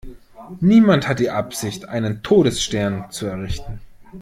[0.61, 3.81] Niemand hat die Absicht, einen Todesstern zu errichten!